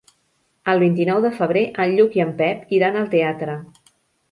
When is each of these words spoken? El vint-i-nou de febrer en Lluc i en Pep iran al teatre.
El 0.71 0.79
vint-i-nou 0.83 1.19
de 1.25 1.31
febrer 1.35 1.63
en 1.85 1.95
Lluc 2.01 2.17
i 2.21 2.25
en 2.25 2.33
Pep 2.41 2.75
iran 2.81 3.01
al 3.05 3.13
teatre. 3.15 3.61